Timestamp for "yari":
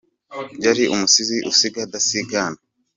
0.65-0.83